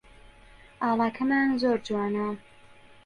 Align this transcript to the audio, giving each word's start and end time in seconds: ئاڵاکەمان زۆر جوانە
ئاڵاکەمان 0.83 1.47
زۆر 1.61 1.77
جوانە 1.87 2.27